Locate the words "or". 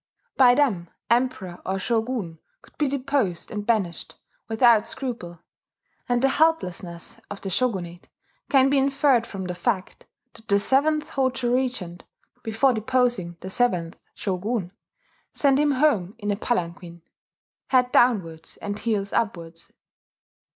1.63-1.77